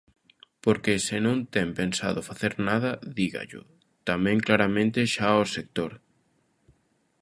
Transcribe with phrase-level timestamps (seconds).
[0.63, 3.61] Porque se non ten pensado facer nada, dígallo
[4.09, 5.91] tamén claramente xa ao sector.